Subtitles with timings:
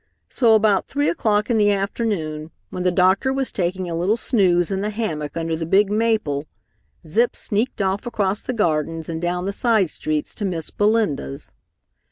[0.31, 4.71] So about three o'clock in the afternoon when the doctor was taking a little snooze
[4.71, 6.47] in the hammock under the big maple,
[7.05, 11.53] Zip sneaked off across the gardens and down the side streets to Miss Belinda's.